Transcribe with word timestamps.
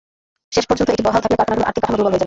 শেষ 0.55 0.65
পর্যন্ত 0.69 0.89
এটি 0.95 1.03
বহাল 1.07 1.21
থাকলে 1.23 1.37
কারখানাগুলোর 1.39 1.65
আর্থিক 1.69 1.81
কাঠামো 1.83 1.95
দুর্বল 1.97 2.07
হয়ে 2.11 2.15
যাবে। 2.15 2.19